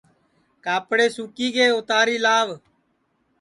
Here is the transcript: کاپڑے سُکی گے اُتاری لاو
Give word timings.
کاپڑے 0.65 1.07
سُکی 1.15 1.47
گے 1.55 1.65
اُتاری 1.77 2.17
لاو 2.25 2.47